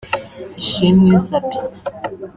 Ishimwe 0.61 1.13
Zappy 1.27 1.59